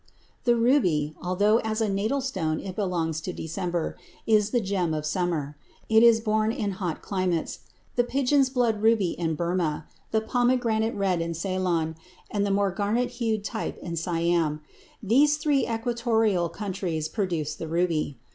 The 0.45 0.55
ruby, 0.55 1.13
although 1.21 1.59
as 1.59 1.79
a 1.79 1.87
natal 1.87 2.21
stone 2.21 2.59
it 2.59 2.75
belongs 2.75 3.21
to 3.21 3.31
December, 3.31 3.95
is 4.25 4.49
the 4.49 4.59
gem 4.59 4.95
of 4.95 5.05
summer. 5.05 5.55
It 5.89 6.01
is 6.01 6.19
born 6.19 6.51
in 6.51 6.71
the 6.71 6.75
hot 6.77 7.03
climates,—the 7.03 8.03
pigeon's 8.05 8.49
blood 8.49 8.81
ruby 8.81 9.11
in 9.11 9.35
Burma, 9.35 9.85
the 10.09 10.19
pomegranate 10.21 10.95
red 10.95 11.21
in 11.21 11.35
Ceylon, 11.35 11.95
and 12.31 12.43
the 12.43 12.49
more 12.49 12.71
garnet 12.71 13.11
hued 13.11 13.43
type 13.43 13.77
in 13.77 13.95
Siam,—these 13.95 15.37
three 15.37 15.67
equatorial 15.69 16.49
countries 16.49 17.07
produce 17.07 17.53
the 17.53 17.67
ruby. 17.67 18.17